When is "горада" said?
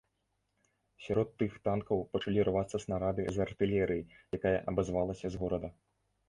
5.45-5.69